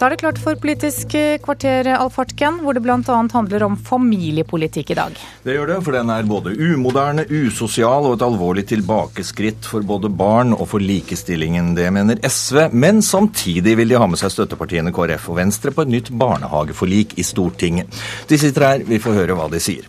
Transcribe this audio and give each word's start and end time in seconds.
Da 0.00 0.06
er 0.08 0.14
det 0.14 0.22
klart 0.22 0.38
for 0.40 0.56
Politisk 0.56 1.12
kvarter, 1.44 1.84
Alf 1.92 2.14
Hartken, 2.16 2.62
hvor 2.64 2.72
det 2.72 2.80
bl.a. 2.80 3.16
handler 3.34 3.66
om 3.66 3.74
familiepolitikk 3.76 4.94
i 4.94 4.96
dag. 4.96 5.18
Det 5.44 5.52
gjør 5.52 5.68
det, 5.68 5.76
for 5.84 5.92
den 5.92 6.12
er 6.14 6.24
både 6.24 6.54
umoderne, 6.56 7.26
usosial 7.28 8.08
og 8.08 8.14
et 8.16 8.24
alvorlig 8.24 8.64
tilbakeskritt 8.70 9.68
for 9.68 9.84
både 9.84 10.08
barn 10.08 10.54
og 10.56 10.70
for 10.70 10.80
likestillingen. 10.80 11.74
Det 11.76 11.90
mener 11.92 12.24
SV, 12.24 12.70
men 12.72 13.04
samtidig 13.04 13.76
vil 13.76 13.92
de 13.92 14.00
ha 14.00 14.08
med 14.08 14.22
seg 14.22 14.32
støttepartiene 14.32 14.94
KrF 14.96 15.28
og 15.34 15.40
Venstre 15.42 15.76
på 15.76 15.84
et 15.84 15.92
nytt 15.92 16.08
barnehageforlik 16.24 17.18
i 17.20 17.28
Stortinget. 17.34 18.00
De 18.32 18.40
sitter 18.40 18.68
her, 18.70 18.88
vi 18.88 19.02
får 19.04 19.20
høre 19.20 19.36
hva 19.36 19.52
de 19.52 19.60
sier. 19.60 19.84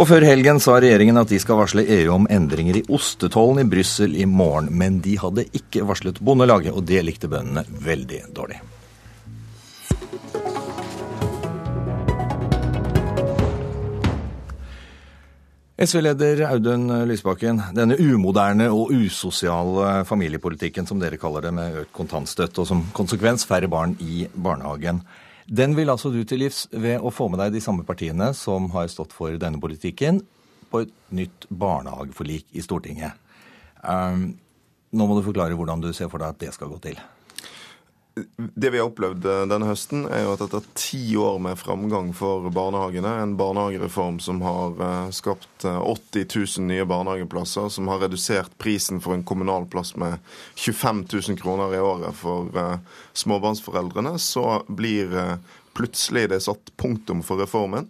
Og 0.00 0.08
før 0.08 0.24
helgen 0.24 0.64
sa 0.64 0.80
regjeringen 0.80 1.20
at 1.20 1.36
de 1.36 1.44
skal 1.44 1.60
varsle 1.60 1.84
EU 2.00 2.16
om 2.16 2.32
endringer 2.32 2.80
i 2.80 2.86
ostetollen 2.88 3.66
i 3.66 3.70
Brussel 3.76 4.16
i 4.16 4.24
morgen, 4.24 4.72
men 4.72 5.02
de 5.04 5.20
hadde 5.20 5.50
ikke 5.52 5.84
varslet 5.84 6.24
Bondelaget, 6.24 6.72
og 6.72 6.88
det 6.88 7.04
likte 7.04 7.28
bøndene 7.28 7.68
veldig 7.84 8.30
dårlig. 8.32 8.64
SV-leder 15.80 16.42
Audun 16.44 16.90
Lysbakken, 17.08 17.62
denne 17.72 17.96
umoderne 17.96 18.66
og 18.68 18.90
usosiale 18.92 20.02
familiepolitikken 20.04 20.84
som 20.84 20.98
dere 21.00 21.16
kaller 21.16 21.46
det, 21.46 21.52
med 21.56 21.78
økt 21.82 21.94
kontantstøtte 21.96 22.60
og 22.60 22.68
som 22.68 22.82
konsekvens 22.92 23.46
færre 23.48 23.70
barn 23.72 23.94
i 24.04 24.26
barnehagen, 24.34 25.00
den 25.48 25.72
vil 25.78 25.88
altså 25.88 26.12
du 26.12 26.18
til 26.28 26.42
livs 26.44 26.66
ved 26.70 27.00
å 27.00 27.08
få 27.08 27.30
med 27.32 27.40
deg 27.40 27.56
de 27.56 27.62
samme 27.64 27.86
partiene 27.88 28.28
som 28.36 28.68
har 28.74 28.92
stått 28.92 29.16
for 29.16 29.40
denne 29.40 29.62
politikken, 29.62 30.20
på 30.68 30.84
et 30.84 30.92
nytt 31.16 31.48
barnehageforlik 31.48 32.52
i 32.52 32.66
Stortinget. 32.66 33.16
Um, 33.80 34.34
nå 34.92 35.08
må 35.08 35.16
du 35.16 35.24
forklare 35.24 35.56
hvordan 35.56 35.80
du 35.80 35.94
ser 35.96 36.12
for 36.12 36.20
deg 36.20 36.36
at 36.36 36.44
det 36.44 36.52
skal 36.58 36.68
gå 36.74 36.76
til. 36.90 37.00
Det 38.36 38.70
vi 38.70 38.78
har 38.78 38.88
opplevd 38.90 39.26
eh, 39.26 39.42
denne 39.50 39.68
høsten, 39.68 40.04
er 40.10 40.24
jo 40.24 40.34
at 40.34 40.44
etter 40.46 40.64
ti 40.78 41.00
år 41.20 41.38
med 41.42 41.58
framgang 41.60 42.12
for 42.16 42.48
barnehagene, 42.54 43.12
en 43.22 43.36
barnehagereform 43.38 44.20
som 44.22 44.42
har 44.44 44.80
eh, 44.86 45.12
skapt 45.16 45.66
80 45.66 46.22
eh, 46.22 46.26
000 46.58 46.66
nye 46.68 46.86
barnehageplasser, 46.88 47.68
som 47.72 47.90
har 47.92 48.02
redusert 48.04 48.56
prisen 48.62 49.02
for 49.04 49.16
en 49.16 49.26
kommunal 49.26 49.68
plass 49.70 49.94
med 50.00 50.18
25 50.54 51.04
000 51.12 51.40
kroner 51.40 51.76
i 51.76 51.82
året 51.84 52.16
for 52.16 52.52
småbarnsforeldrene, 53.16 54.16
så 54.18 54.62
blir 54.68 55.38
plutselig 55.76 56.28
det 56.30 56.42
satt 56.44 56.72
punktum 56.80 57.24
for 57.26 57.40
reformen. 57.40 57.88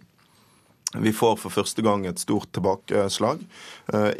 Vi 0.99 1.13
får 1.15 1.37
for 1.39 1.53
første 1.53 1.83
gang 1.85 2.03
et 2.05 2.19
stort 2.19 2.49
tilbakeslag. 2.51 3.43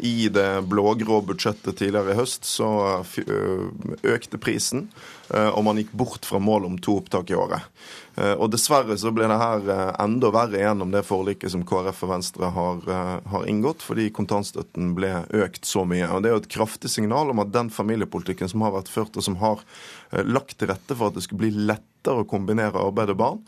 I 0.00 0.28
det 0.32 0.64
blå-grå 0.70 1.18
budsjettet 1.28 1.76
tidligere 1.76 2.14
i 2.14 2.16
høst 2.16 2.48
så 2.48 2.70
økte 4.08 4.40
prisen. 4.40 4.86
Eh, 5.32 5.48
og 5.48 5.64
man 5.64 5.78
gikk 5.80 5.92
bort 5.96 6.26
fra 6.28 6.40
målet 6.42 6.68
om 6.68 6.78
to 6.82 6.98
opptak 7.00 7.30
i 7.32 7.36
året. 7.38 7.64
Eh, 8.20 8.34
og 8.34 8.50
Dessverre 8.52 8.98
så 9.00 9.12
ble 9.14 9.28
det 9.30 9.38
her 9.40 9.70
eh, 9.72 9.92
enda 10.02 10.28
verre 10.34 10.60
gjennom 10.60 10.92
det 10.92 11.04
forliket 11.08 11.54
som 11.54 11.64
KrF 11.68 12.02
og 12.04 12.12
Venstre 12.12 12.50
har, 12.52 12.82
har, 13.32 13.46
inngått, 13.48 13.84
fordi 13.86 14.10
kontantstøtten 14.14 14.92
ble 14.98 15.14
økt 15.42 15.68
så 15.68 15.86
mye. 15.88 16.10
Og 16.10 16.22
Det 16.22 16.30
er 16.30 16.36
jo 16.36 16.42
et 16.42 16.52
kraftig 16.52 16.92
signal 16.92 17.32
om 17.32 17.40
at 17.44 17.54
den 17.54 17.72
familiepolitikken 17.72 18.52
som 18.52 18.66
har 18.66 18.76
vært 18.76 18.92
ført, 18.92 19.16
og 19.16 19.24
som 19.24 19.38
har 19.40 19.64
lagt 20.28 20.58
til 20.60 20.68
rette 20.68 20.96
for 20.98 21.08
at 21.08 21.16
det 21.16 21.24
skulle 21.24 21.46
bli 21.46 21.54
lettere 22.02 22.24
å 22.24 22.28
kombinere 22.28 22.82
arbeid 22.82 23.12
og 23.14 23.18
barn, 23.20 23.42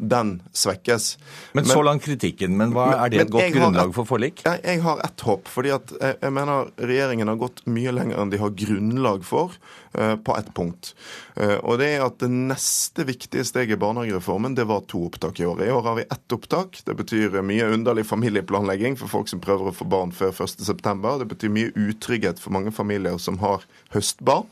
den 0.00 0.40
svekkes. 0.56 1.18
Men, 1.52 1.64
men 1.64 1.70
Så 1.70 1.82
langt 1.84 2.04
kritikken. 2.04 2.56
Men 2.56 2.72
hva 2.72 3.04
er 3.04 3.12
det 3.12 3.26
et 3.26 3.32
godt 3.32 3.52
grunnlag 3.52 3.92
for 3.94 4.08
forlik? 4.08 4.40
Jeg, 4.46 4.62
jeg 4.64 4.80
har 4.80 5.02
ett 5.04 5.20
håp. 5.20 5.48
fordi 5.48 5.74
at 5.74 5.92
jeg, 6.00 6.16
jeg 6.22 6.32
mener 6.32 6.72
regjeringen 6.80 7.28
har 7.28 7.36
gått 7.36 7.60
mye 7.66 7.92
lenger 7.92 8.20
enn 8.20 8.32
de 8.32 8.40
har 8.40 8.56
grunnlag 8.56 9.24
for 9.28 9.52
på 9.90 10.36
ett 10.36 10.54
punkt. 10.54 10.94
Eh, 11.34 11.56
og 11.56 11.80
det 11.80 11.88
er 11.96 12.04
at 12.04 12.20
det 12.22 12.28
neste 12.30 13.02
viktige 13.08 13.42
steget 13.46 13.74
i 13.74 13.80
barnehagereformen 13.80 14.54
det 14.54 14.68
var 14.70 14.84
to 14.90 15.02
opptak 15.08 15.40
i 15.42 15.46
år. 15.48 15.64
I 15.66 15.72
år 15.74 15.82
har 15.88 15.98
vi 15.98 16.06
ett 16.06 16.36
opptak. 16.36 16.78
Det 16.86 16.94
betyr 16.94 17.40
mye 17.42 17.66
underlig 17.74 18.06
familieplanlegging 18.06 18.98
for 19.00 19.10
folk 19.10 19.30
som 19.30 19.42
prøver 19.42 19.70
å 19.70 19.74
få 19.74 19.88
barn 19.90 20.14
før 20.14 20.30
1.9. 20.46 21.18
Det 21.24 21.28
betyr 21.34 21.54
mye 21.54 21.74
utrygghet 21.74 22.38
for 22.38 22.54
mange 22.54 22.72
familier 22.74 23.18
som 23.18 23.40
har 23.42 23.66
høstbarn. 23.94 24.46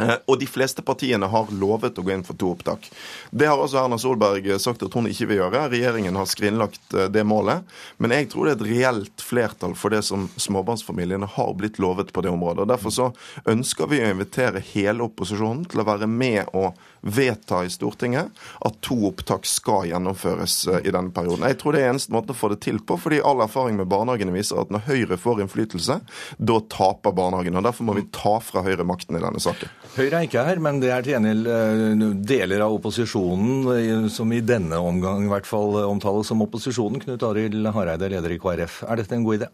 Eh, 0.00 0.14
og 0.26 0.38
de 0.40 0.48
fleste 0.48 0.82
partiene 0.86 1.28
har 1.30 1.52
lovet 1.52 1.98
å 1.98 2.04
gå 2.04 2.14
inn 2.14 2.24
for 2.26 2.38
to 2.40 2.52
opptak. 2.54 2.88
Det 3.30 3.48
har 3.50 3.60
også 3.60 3.82
Erna 3.82 3.98
Solberg 4.00 4.48
sagt 4.62 4.84
at 4.86 4.96
hun 4.96 5.08
ikke 5.10 5.28
vil 5.30 5.42
gjøre. 5.42 5.66
Regjeringen 5.72 6.16
har 6.16 6.28
skrinlagt 6.30 6.96
eh, 6.96 7.10
det 7.12 7.24
målet. 7.28 7.66
Men 8.00 8.16
jeg 8.16 8.30
tror 8.32 8.48
det 8.48 8.54
er 8.54 8.60
et 8.60 8.68
reelt 8.70 9.24
flertall 9.24 9.76
for 9.78 9.92
det 9.92 10.02
som 10.06 10.28
småbarnsfamiliene 10.40 11.28
har 11.36 11.56
blitt 11.58 11.80
lovet 11.82 12.14
på 12.14 12.24
det 12.24 12.32
området. 12.32 12.64
og 12.64 12.72
Derfor 12.72 12.94
så 12.94 13.10
ønsker 13.50 13.90
vi 13.90 14.02
å 14.04 14.12
invitere 14.14 14.62
hele 14.72 15.04
opposisjonen 15.06 15.66
til 15.70 15.82
å 15.82 15.88
være 15.90 16.08
med 16.10 16.48
og 16.56 16.78
vedta 17.00 17.64
i 17.64 17.70
Stortinget 17.70 18.28
at 18.60 18.80
to 18.84 18.96
opptak 19.08 19.46
skal 19.48 19.88
gjennomføres 19.88 20.56
eh, 20.68 20.82
i 20.88 20.92
denne 20.94 21.12
perioden. 21.14 21.46
Jeg 21.48 21.60
tror 21.60 21.76
det 21.76 21.84
er 21.84 21.92
eneste 21.94 22.14
måten 22.14 22.34
å 22.34 22.38
få 22.38 22.52
det 22.52 22.60
til 22.64 22.80
på, 22.84 22.98
fordi 23.00 23.22
all 23.24 23.42
erfaring 23.44 23.78
med 23.80 23.88
barnehagene 23.90 24.34
viser 24.34 24.60
at 24.62 24.72
når 24.72 24.84
Høyre 24.88 25.20
får 25.20 25.44
innflytelse, 25.44 26.00
da 26.36 26.58
taper 26.72 27.16
barnehagene. 27.16 27.60
og 27.60 27.68
Derfor 27.68 27.88
må 27.88 27.96
vi 27.96 28.06
ta 28.14 28.36
fra 28.44 28.64
Høyre 28.66 28.86
makten 28.88 29.16
i 29.16 29.22
denne 29.22 29.40
saken. 29.42 29.72
Høyre 29.90 30.20
er 30.20 30.26
ikke 30.28 30.42
her, 30.46 30.60
men 30.62 30.78
det 30.78 30.92
er 30.94 31.02
til 31.02 31.16
gjengjeld 31.16 31.48
eh, 31.50 32.02
deler 32.30 32.62
av 32.62 32.76
opposisjonen 32.76 33.70
eh, 33.74 34.04
som 34.12 34.30
i 34.30 34.38
denne 34.38 34.78
omgang 34.78 35.24
i 35.24 35.30
hvert 35.32 35.48
fall 35.48 35.80
omtales 35.82 36.30
som 36.30 36.44
opposisjonen. 36.44 37.02
Knut 37.02 37.24
Arild 37.26 37.66
Hareide, 37.74 38.10
leder 38.12 38.36
i 38.36 38.38
KrF. 38.38 38.84
Er 38.86 39.00
dette 39.00 39.18
en 39.18 39.26
god 39.26 39.40
idé? 39.40 39.48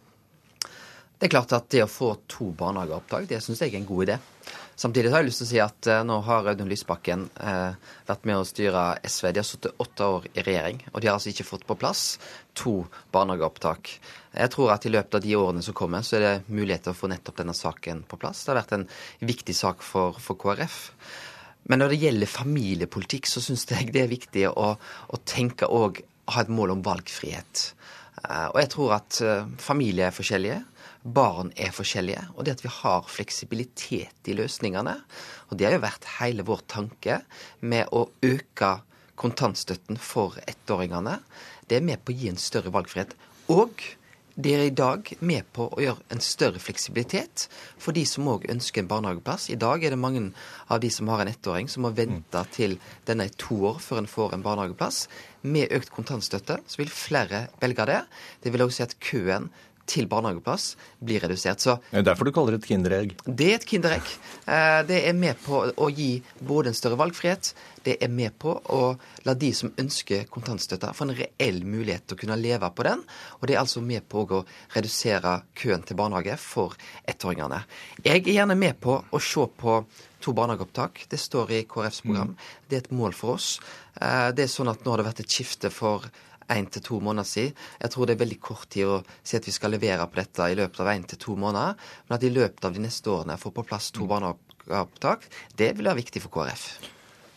Det 1.17 1.31
er 1.31 1.33
klart 1.33 1.55
at 1.57 1.71
det 1.73 1.81
å 1.87 1.89
få 1.89 2.11
to 2.29 2.51
barnehageopptak, 2.59 3.25
det 3.31 3.41
syns 3.41 3.63
jeg 3.65 3.73
er 3.73 3.81
en 3.81 3.89
god 3.89 4.05
idé. 4.05 4.19
Samtidig 4.77 5.09
har 5.09 5.23
jeg 5.23 5.31
lyst 5.31 5.41
til 5.41 5.47
å 5.47 5.49
si 5.49 5.61
at 5.65 5.89
uh, 5.89 6.03
nå 6.05 6.19
har 6.27 6.51
Audun 6.51 6.69
Lysbakken 6.69 7.23
eh, 7.41 7.93
vært 8.05 8.27
med 8.29 8.37
å 8.37 8.45
styre 8.45 8.83
SV. 9.09 9.31
De 9.33 9.41
har 9.41 9.47
sittet 9.49 9.81
åtte 9.81 10.09
år 10.19 10.27
i 10.35 10.45
regjering, 10.45 10.83
og 10.93 11.01
de 11.01 11.09
har 11.09 11.17
altså 11.17 11.31
ikke 11.31 11.47
fått 11.49 11.65
på 11.65 11.79
plass 11.81 12.03
to 12.57 12.83
barnehageopptak. 13.15 13.95
Jeg 14.37 14.53
tror 14.53 14.75
at 14.75 14.85
i 14.85 14.93
løpet 14.93 15.17
av 15.17 15.25
de 15.25 15.33
årene 15.41 15.65
som 15.65 15.77
kommer, 15.77 16.05
så 16.05 16.19
er 16.19 16.27
det 16.27 16.35
mulighet 16.53 16.85
til 16.85 16.93
å 16.93 16.99
få 16.99 17.09
nettopp 17.09 17.41
denne 17.41 17.57
saken 17.57 18.05
på 18.11 18.21
plass. 18.21 18.45
Det 18.45 18.53
har 18.53 18.61
vært 18.61 18.77
en 18.77 18.87
viktig 19.33 19.57
sak 19.57 19.81
for, 19.81 20.21
for 20.21 20.37
KrF. 20.45 20.79
Men 21.73 21.81
når 21.81 21.95
det 21.95 22.03
gjelder 22.05 22.35
familiepolitikk, 22.35 23.33
så 23.33 23.41
syns 23.41 23.65
jeg 23.73 23.95
det 23.97 24.05
er 24.05 24.13
viktig 24.13 24.45
å, 24.53 24.75
å 24.77 25.23
tenke 25.25 25.73
og 25.73 26.05
ha 26.35 26.45
et 26.45 26.53
mål 26.53 26.77
om 26.77 26.85
valgfrihet. 26.85 27.71
Uh, 28.21 28.53
og 28.53 28.61
jeg 28.61 28.75
tror 28.77 28.99
at 29.01 29.25
familier 29.63 30.11
er 30.11 30.21
forskjellige 30.21 30.61
barn 31.15 31.53
er 31.57 31.75
forskjellige, 31.75 32.23
og 32.35 32.47
det 32.47 32.57
at 32.57 32.65
vi 32.65 32.73
har 32.73 33.07
fleksibilitet 33.11 34.31
i 34.31 34.35
løsningene. 34.37 34.97
Og 35.51 35.59
det 35.59 35.69
har 35.69 35.77
jo 35.77 35.85
vært 35.85 36.09
hele 36.19 36.47
vår 36.47 36.65
tanke 36.71 37.21
med 37.61 37.93
å 37.95 38.07
øke 38.27 38.73
kontantstøtten 39.17 40.01
for 40.03 40.37
ettåringene. 40.47 41.21
Det 41.69 41.79
er 41.79 41.87
med 41.87 42.03
på 42.03 42.13
å 42.13 42.19
gi 42.19 42.33
en 42.33 42.41
større 42.41 42.73
valgfrihet. 42.75 43.15
Og 43.53 43.81
det 44.37 44.53
er 44.53 44.67
i 44.67 44.75
dag 44.77 45.09
med 45.25 45.47
på 45.57 45.65
å 45.73 45.81
gjøre 45.81 46.03
en 46.13 46.21
større 46.21 46.61
fleksibilitet 46.61 47.47
for 47.81 47.97
de 47.97 48.03
som 48.05 48.27
òg 48.29 48.45
ønsker 48.53 48.83
en 48.83 48.91
barnehageplass. 48.91 49.47
I 49.49 49.57
dag 49.57 49.81
er 49.81 49.95
det 49.95 50.01
mange 50.01 50.27
av 50.69 50.83
de 50.83 50.91
som 50.93 51.09
har 51.09 51.23
en 51.23 51.31
ettåring 51.31 51.71
som 51.73 51.87
må 51.87 51.95
vente 51.97 52.43
til 52.53 52.77
den 53.09 53.25
er 53.25 53.33
to 53.41 53.57
år 53.71 53.81
før 53.81 54.03
en 54.03 54.11
får 54.11 54.37
en 54.37 54.45
barnehageplass. 54.45 55.07
Med 55.41 55.73
økt 55.73 55.95
kontantstøtte 55.95 56.59
så 56.69 56.83
vil 56.83 56.93
flere 56.93 57.47
velge 57.63 57.89
det. 57.89 58.03
Det 58.45 58.53
vil 58.53 58.67
også 58.67 58.83
si 58.83 58.87
at 58.91 58.99
køen 59.09 59.49
til 59.87 60.09
barnehageplass 60.11 60.75
blir 61.05 61.23
redusert. 61.25 61.63
Så, 61.63 61.79
det 61.91 62.03
er 62.03 62.09
derfor 62.11 62.29
du 62.29 62.35
kaller 62.35 62.57
det 62.57 62.65
et 62.65 62.71
kinderegg? 62.73 63.15
Det 63.27 63.51
er 63.53 63.61
et 63.61 63.69
kinderegg. 63.69 64.13
Eh, 64.45 64.81
det 64.89 65.01
er 65.09 65.17
med 65.19 65.39
på 65.45 65.63
å 65.71 65.89
gi 65.93 66.11
både 66.41 66.73
en 66.73 66.79
større 66.79 66.99
valgfrihet, 67.01 67.53
det 67.87 67.97
er 68.03 68.11
med 68.11 68.35
på 68.43 68.51
å 68.75 68.81
la 69.27 69.35
de 69.39 69.53
som 69.55 69.71
ønsker 69.79 70.27
kontantstøtte, 70.33 70.91
få 70.97 71.07
en 71.07 71.15
reell 71.15 71.61
mulighet 71.63 72.09
til 72.09 72.17
å 72.17 72.21
kunne 72.25 72.39
leve 72.41 72.71
på 72.75 72.87
den. 72.87 73.05
Og 73.39 73.47
det 73.47 73.55
er 73.55 73.63
altså 73.63 73.83
med 73.85 74.09
på 74.11 74.25
å 74.25 74.43
redusere 74.75 75.37
køen 75.55 75.87
til 75.87 75.99
barnehage 75.99 76.35
for 76.43 76.75
ettåringene. 77.07 77.63
Jeg 78.03 78.25
er 78.25 78.33
gjerne 78.41 78.59
med 78.59 78.81
på 78.83 78.99
å 78.99 79.23
se 79.23 79.47
på 79.61 79.79
to 80.23 80.35
barnehageopptak. 80.35 81.05
Det 81.13 81.21
står 81.21 81.53
i 81.55 81.65
KrFs 81.71 82.03
program. 82.03 82.35
Mm. 82.35 82.55
Det 82.67 82.79
er 82.79 82.85
et 82.85 82.95
mål 82.99 83.15
for 83.15 83.37
oss. 83.37 83.51
Eh, 84.01 84.33
det 84.35 84.49
er 84.49 84.51
sånn 84.51 84.73
at 84.73 84.83
Nå 84.83 84.93
har 84.93 85.03
det 85.03 85.11
vært 85.13 85.23
et 85.23 85.39
skifte 85.39 85.71
for 85.71 86.11
én 86.53 86.69
til 86.71 86.85
to 86.85 87.01
måneder 87.03 87.29
siden. 87.29 87.55
Jeg 87.83 87.93
tror 87.93 88.07
det 88.07 88.17
er 88.17 88.23
veldig 88.25 88.41
kort 88.43 88.69
tid 88.73 88.91
å 88.91 88.99
si 89.23 89.39
at 89.39 89.47
vi 89.47 89.55
skal 89.55 89.75
levere 89.75 90.07
på 90.11 90.21
dette 90.21 90.51
i 90.53 90.59
løpet 90.59 90.83
av 90.83 90.93
én 90.93 91.07
til 91.09 91.21
to 91.23 91.37
måneder. 91.39 91.79
Men 92.07 92.19
at 92.19 92.27
i 92.27 92.33
løpet 92.33 92.69
av 92.69 92.77
de 92.77 92.85
neste 92.85 93.13
årene 93.13 93.39
får 93.41 93.57
på 93.57 93.67
plass 93.67 93.91
to 93.97 94.07
barnehageopptak, 94.11 95.27
det 95.59 95.73
vil 95.79 95.91
være 95.91 96.03
viktig 96.03 96.23
for 96.25 96.37
KrF. 96.39 96.69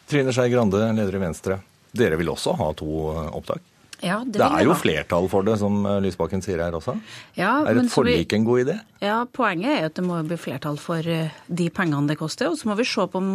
Trine 0.10 0.34
Skei 0.34 0.50
Grande, 0.54 0.82
leder 0.98 1.20
i 1.20 1.26
Venstre. 1.26 1.60
Dere 1.94 2.18
vil 2.20 2.32
også 2.32 2.54
ha 2.58 2.72
to 2.78 2.90
eh, 3.14 3.28
opptak? 3.38 3.66
Ja, 4.00 4.22
det, 4.24 4.40
det 4.40 4.48
er 4.48 4.64
jo 4.64 4.76
flertall 4.80 5.28
for 5.32 5.44
det, 5.44 5.58
som 5.60 5.82
eh, 5.84 5.98
Lysbakken 6.04 6.44
sier 6.44 6.62
her 6.64 6.76
også. 6.78 6.96
Ja, 7.36 7.66
er 7.68 7.82
et 7.82 7.92
forlik 7.92 8.32
en 8.36 8.46
god 8.48 8.64
idé? 8.64 8.78
Ja, 9.04 9.22
Poenget 9.32 9.72
er 9.72 9.88
at 9.90 9.96
det 9.96 10.04
må 10.04 10.18
bli 10.28 10.38
flertall 10.40 10.80
for 10.80 11.04
eh, 11.04 11.34
de 11.48 11.68
pengene 11.72 12.08
det 12.08 12.18
koster. 12.20 12.48
Og 12.52 12.60
så 12.60 12.70
må 12.70 12.78
vi 12.80 12.86
se 12.88 13.04
på 13.12 13.20
om, 13.20 13.30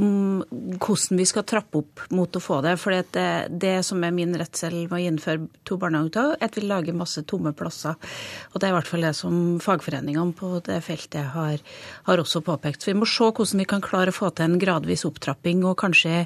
om, 0.00 0.42
hvordan 0.78 1.20
vi 1.20 1.26
skal 1.28 1.44
trappe 1.48 1.82
opp 1.82 2.06
mot 2.16 2.36
å 2.36 2.42
få 2.42 2.60
det. 2.64 2.74
For 2.80 2.96
det, 2.96 3.26
det 3.52 3.74
som 3.88 4.04
er 4.04 4.14
min 4.16 4.32
redsel 4.38 4.78
med 4.86 4.96
å 4.96 5.02
innføre 5.10 5.48
to 5.68 5.78
barnehageopptak, 5.80 6.38
er 6.38 6.48
at 6.48 6.56
vi 6.56 6.64
lager 6.64 6.96
masse 6.96 7.24
tomme 7.28 7.52
plasser. 7.56 7.96
Og 8.52 8.58
det 8.60 8.68
er 8.68 8.72
i 8.72 8.78
hvert 8.78 8.90
fall 8.90 9.04
det 9.08 9.14
som 9.18 9.36
fagforeningene 9.64 10.36
på 10.38 10.54
det 10.64 10.80
feltet 10.86 11.34
har, 11.34 11.60
har 12.08 12.24
også 12.24 12.44
påpekt. 12.46 12.84
Så 12.84 12.92
vi 12.92 12.98
må 13.00 13.08
se 13.08 13.28
hvordan 13.28 13.64
vi 13.64 13.68
kan 13.68 13.84
klare 13.84 14.12
å 14.12 14.16
få 14.16 14.32
til 14.32 14.48
en 14.48 14.60
gradvis 14.60 15.04
opptrapping 15.08 15.66
og 15.68 15.76
kanskje, 15.84 16.24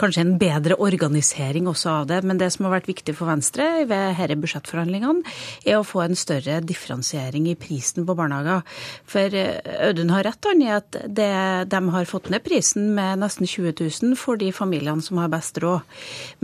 kanskje 0.00 0.26
en 0.26 0.36
bedre 0.40 0.78
organisering 0.82 1.70
også 1.70 1.94
av 2.00 2.10
det. 2.10 2.22
Men 2.26 2.42
det 2.42 2.50
som 2.54 2.66
har 2.66 2.78
vært 2.78 2.90
viktig 2.90 3.14
for 3.19 3.19
Venstre 3.28 3.68
ved 3.90 4.16
disse 4.20 4.38
budsjettforhandlingene, 4.40 5.24
er 5.66 5.78
å 5.78 5.86
få 5.86 6.04
en 6.04 6.18
større 6.18 6.60
differensiering 6.64 7.48
i 7.50 7.56
prisen 7.58 8.06
på 8.08 8.16
barnehager. 8.18 8.64
For 9.08 9.34
eh, 9.36 9.60
Audun 9.88 10.12
har 10.14 10.26
rett 10.26 10.48
i 10.50 10.68
at 10.72 10.96
det, 11.06 11.30
de 11.70 11.80
har 11.94 12.08
fått 12.08 12.30
ned 12.32 12.42
prisen 12.44 12.94
med 12.96 13.20
nesten 13.22 13.46
20 13.46 13.74
000 13.80 14.16
for 14.18 14.40
de 14.40 14.50
familiene 14.54 15.02
som 15.04 15.20
har 15.20 15.30
best 15.32 15.58
råd. 15.62 15.84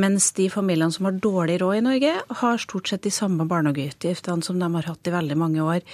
Mens 0.00 0.30
de 0.36 0.48
familiene 0.52 0.92
som 0.92 1.08
har 1.08 1.16
dårlig 1.22 1.58
råd 1.62 1.78
i 1.78 1.84
Norge, 1.86 2.14
har 2.42 2.62
stort 2.62 2.90
sett 2.90 3.06
de 3.06 3.12
samme 3.14 3.46
barnehageutgiftene 3.48 4.44
som 4.44 4.60
de 4.60 4.68
har 4.76 4.90
hatt 4.90 5.08
i 5.08 5.14
veldig 5.14 5.38
mange 5.40 5.64
år. 5.64 5.84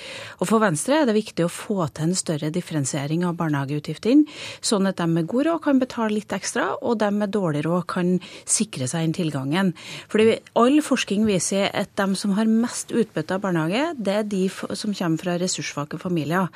Og 0.40 0.48
For 0.50 0.62
Venstre 0.62 1.00
er 1.00 1.08
det 1.08 1.16
viktig 1.16 1.46
å 1.46 1.52
få 1.52 1.86
til 1.94 2.10
en 2.10 2.18
større 2.18 2.52
differensiering 2.54 3.24
av 3.28 3.38
barnehageutgiftene, 3.40 4.26
sånn 4.64 4.88
at 4.90 5.00
de 5.00 5.08
med 5.10 5.28
god 5.30 5.48
råd 5.48 5.62
kan 5.66 5.82
betale 5.82 6.16
litt 6.16 6.32
ekstra, 6.34 6.72
og 6.80 6.98
de 7.02 7.10
med 7.14 7.32
dårlig 7.34 7.64
råd 7.66 7.86
kan 7.90 8.14
sikre 8.44 8.88
seg 8.90 9.06
inn 9.06 9.16
tilgangen. 9.16 9.72
Fordi 10.12 10.38
All 10.58 10.71
forskning 10.80 11.26
viser 11.28 11.68
at 11.76 11.90
de 11.98 12.16
som 12.16 12.32
har 12.36 12.48
mest 12.48 12.92
utbytte 12.94 13.36
av 13.36 13.42
barnehage, 13.44 13.92
det 13.98 14.14
er 14.14 14.28
de 14.28 14.46
som 14.48 14.94
kommer 14.96 15.20
fra 15.20 15.36
ressurssvake 15.40 15.98
familier. 16.00 16.48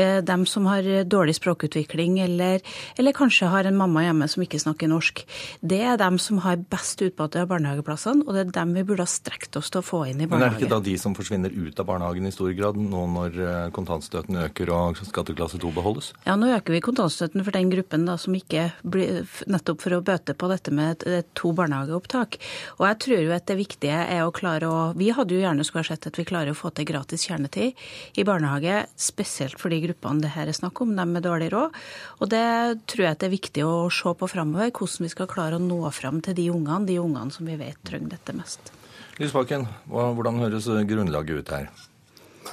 Eh, 0.00 0.20
de 0.24 0.36
som 0.48 0.66
har 0.70 0.86
dårlig 1.04 1.36
språkutvikling, 1.36 2.18
eller, 2.24 2.62
eller, 2.96 3.16
kanskje 3.16 3.50
har 3.52 3.68
en 3.68 3.76
mamma 3.76 4.06
hjemme 4.06 4.28
som 4.30 4.44
ikke 4.44 4.60
snakker 4.62 4.88
norsk. 4.88 5.24
Det 5.60 5.80
er 5.82 5.98
de 6.00 6.10
som 6.22 6.40
har 6.44 6.62
best 6.70 7.02
utbytte 7.04 7.42
av 7.42 7.50
barnehageplassene, 7.52 8.24
og 8.24 8.36
det 8.36 8.46
er 8.46 8.54
dem 8.60 8.74
vi 8.78 8.86
burde 8.88 9.04
ha 9.04 9.10
strekt 9.10 9.58
oss 9.60 9.72
til 9.74 9.82
å 9.82 9.86
få 9.86 10.04
inn 10.08 10.22
i 10.22 10.28
barnehage. 10.30 10.38
Men 10.38 10.48
er 10.48 10.56
det 10.56 10.62
ikke 10.62 10.74
da 10.76 10.80
de 10.88 10.96
som 11.02 11.16
forsvinner 11.18 11.52
ut 11.52 11.82
av 11.82 11.90
barnehagen 11.90 12.30
i 12.30 12.34
stor 12.34 12.54
grad, 12.56 12.78
nå 12.78 13.04
når 13.18 13.40
eh, 13.42 13.58
kontantstøtten 13.76 14.40
øker 14.46 14.72
og 14.72 15.02
skatteklasse 15.02 15.60
2 15.60 15.74
beholdes? 15.76 16.12
Ja, 16.24 16.38
nå 16.40 16.52
øker 16.54 16.78
vi 16.78 16.84
kontantstøtten 16.84 17.44
for 17.44 17.58
den 17.58 17.72
gruppen 17.74 18.08
da, 18.08 18.16
som 18.20 18.36
ikke 18.38 18.70
blir 18.86 19.26
Nettopp 19.48 19.82
for 19.82 19.96
å 19.96 20.02
bøte 20.04 20.34
på 20.38 20.48
dette 20.50 20.72
med 20.74 21.04
to 21.38 21.52
barnehageopptak. 21.56 22.38
Og 22.78 22.84
jeg 22.86 22.98
tror 23.04 23.22
jo 23.22 23.34
at 23.34 23.46
det 23.48 23.57
viktige 23.58 23.98
er 23.98 24.22
å 24.24 24.32
klare 24.34 24.68
å 24.70 24.78
Vi 24.98 25.10
hadde 25.14 25.34
jo 25.36 25.42
gjerne 25.42 25.66
skulle 25.66 25.84
ha 25.84 25.90
sett 25.90 26.08
at 26.08 26.18
vi 26.18 26.26
klarer 26.28 26.54
å 26.54 26.58
få 26.58 26.70
til 26.74 26.88
gratis 26.88 27.26
kjernetid 27.28 27.76
i 28.18 28.24
barnehage, 28.26 28.86
spesielt 28.98 29.58
for 29.60 29.74
de 29.74 29.82
gruppene 29.84 30.24
det 30.24 30.32
her 30.36 30.48
er 30.48 30.56
snakk 30.56 30.80
om, 30.84 30.94
dem 30.96 31.12
med 31.16 31.26
dårlig 31.26 31.50
råd. 31.54 31.76
Og 32.22 32.32
det 32.32 32.46
tror 32.90 33.04
jeg 33.08 33.20
det 33.20 33.28
er 33.28 33.34
viktig 33.34 33.66
å 33.66 33.74
se 33.92 34.14
på 34.14 34.30
framover, 34.30 34.72
hvordan 34.72 35.08
vi 35.08 35.12
skal 35.12 35.30
klare 35.30 35.58
å 35.58 35.62
nå 35.62 35.82
fram 35.94 36.22
til 36.24 36.38
de 36.38 36.48
ungene, 36.54 36.86
de 36.88 36.98
ungene 37.02 37.34
som 37.34 37.48
vi 37.48 37.58
vet 37.60 37.78
trenger 37.86 38.16
dette 38.16 38.36
mest. 38.36 38.72
Lysbakken, 39.18 39.66
hvordan 39.90 40.42
høres 40.44 40.70
grunnlaget 40.86 41.42
ut 41.42 41.54
her? 41.56 41.70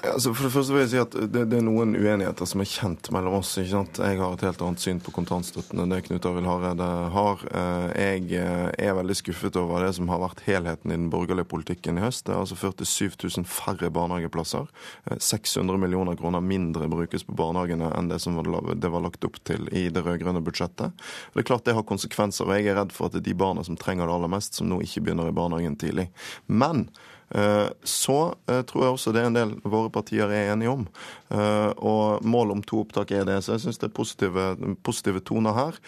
Altså 0.03 0.33
for 0.33 0.47
det 0.47 0.51
første 0.53 0.73
vil 0.73 0.81
jeg 0.83 0.91
si 0.91 0.99
at 0.99 1.15
det, 1.15 1.43
det, 1.51 1.59
er 1.59 1.65
noen 1.65 1.95
uenigheter 1.95 2.47
som 2.49 2.61
er 2.61 2.69
kjent 2.69 3.09
mellom 3.15 3.37
oss. 3.39 3.53
ikke 3.61 3.71
sant? 3.71 3.99
Jeg 4.01 4.19
har 4.19 4.33
et 4.35 4.43
helt 4.45 4.63
annet 4.65 4.83
syn 4.83 4.99
på 5.03 5.13
kontantstøtten 5.15 5.81
enn 5.81 5.93
det 5.93 6.01
Knut 6.07 6.27
Arild 6.29 6.49
Hareide 6.49 6.89
har. 7.15 7.45
Eh, 7.61 7.87
jeg 7.93 8.41
eh, 8.41 8.67
er 8.87 8.97
veldig 8.97 9.17
skuffet 9.17 9.59
over 9.61 9.85
det 9.85 9.93
som 9.97 10.11
har 10.11 10.21
vært 10.23 10.43
helheten 10.47 10.91
i 10.91 10.97
den 10.97 11.07
borgerlige 11.13 11.47
politikken 11.51 11.99
i 11.99 12.03
høst. 12.03 12.25
Det 12.27 12.35
har 12.35 12.43
altså 12.43 12.59
ført 12.59 12.79
til 12.81 12.89
7000 12.91 13.47
færre 13.49 13.91
barnehageplasser. 13.95 14.69
600 15.15 15.63
eh, 15.63 15.81
millioner 15.85 16.19
kroner 16.19 16.43
mindre 16.43 16.89
brukes 16.91 17.25
på 17.27 17.37
barnehagene 17.39 17.93
enn 17.95 18.11
det 18.11 18.21
som 18.23 18.37
det 18.37 18.91
var 18.91 19.05
lagt 19.05 19.25
opp 19.27 19.39
til 19.47 19.69
i 19.71 19.87
det 19.93 20.05
rød-grønne 20.05 20.43
budsjettet. 20.45 20.95
Det 21.33 21.43
er 21.43 21.49
klart 21.49 21.65
det 21.67 21.77
har 21.77 21.87
konsekvenser, 21.87 22.47
og 22.47 22.57
jeg 22.57 22.71
er 22.71 22.79
redd 22.81 22.95
for 22.95 23.07
at 23.07 23.15
det 23.15 23.23
er 23.23 23.29
de 23.31 23.39
barna 23.45 23.63
som 23.65 23.79
trenger 23.79 24.09
det 24.09 24.17
aller 24.17 24.31
mest, 24.31 24.57
som 24.57 24.69
nå 24.69 24.81
ikke 24.85 25.07
begynner 25.07 25.31
i 25.31 25.35
barnehagen 25.35 25.77
tidlig. 25.79 26.09
Men 26.45 26.89
så 27.83 28.35
eh, 28.47 28.61
tror 28.61 28.83
jeg 28.83 28.95
også 28.95 29.11
det 29.15 29.21
er 29.23 29.29
en 29.31 29.37
del 29.37 29.53
våre 29.65 29.89
partier 29.93 30.29
er 30.29 30.51
enige 30.53 30.71
om. 30.71 30.85
Eh, 31.33 31.71
og 31.81 32.25
målet 32.25 32.59
om 32.59 32.61
to 32.63 32.83
opptak 32.83 33.11
er 33.17 33.25
det. 33.27 33.39
Så 33.43 33.55
jeg 33.55 33.65
syns 33.65 33.81
det 33.81 33.89
er 33.89 33.95
positive, 33.97 34.45
positive, 34.85 35.23
toner 35.25 35.55
her. 35.57 35.79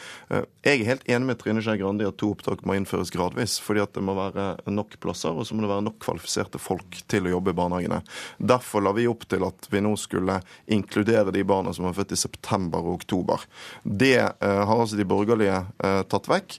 Jeg 0.66 0.82
er 0.82 0.90
helt 0.90 1.06
enig 1.08 1.30
med 1.30 1.40
Trine 1.42 1.62
Skei 1.64 1.78
Grande 1.80 2.06
i 2.06 2.10
at 2.10 2.18
to 2.20 2.32
opptak 2.34 2.64
må 2.66 2.78
innføres 2.78 3.14
gradvis. 3.14 3.60
Fordi 3.64 3.84
at 3.86 3.94
det 3.96 4.04
må 4.06 4.18
være 4.18 4.50
nok 4.74 4.98
plasser, 5.04 5.36
og 5.36 5.48
så 5.48 5.56
må 5.56 5.64
det 5.64 5.72
være 5.72 5.86
nok 5.88 6.00
kvalifiserte 6.04 6.62
folk 6.62 7.00
til 7.10 7.30
å 7.30 7.36
jobbe 7.36 7.54
i 7.54 7.60
barnehagene. 7.60 8.02
Derfor 8.42 8.84
la 8.84 8.96
vi 8.98 9.08
opp 9.10 9.28
til 9.30 9.46
at 9.48 9.70
vi 9.72 9.84
nå 9.86 9.94
skulle 10.00 10.40
inkludere 10.74 11.34
de 11.36 11.46
barna 11.48 11.74
som 11.76 11.88
er 11.88 11.96
født 11.98 12.16
i 12.18 12.20
september 12.20 12.82
og 12.82 13.04
oktober. 13.04 13.46
Det 13.84 14.18
har 14.18 14.74
altså 14.74 14.98
de 14.98 15.08
borgerlige 15.08 15.62
tatt 16.10 16.30
vekk. 16.30 16.58